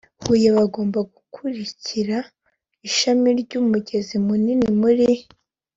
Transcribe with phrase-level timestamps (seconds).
[0.19, 2.17] ihuye bagomba gukurikira
[2.87, 5.09] ishami ry umugezi munini muri